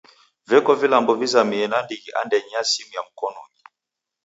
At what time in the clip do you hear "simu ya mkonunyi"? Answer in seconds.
2.63-3.61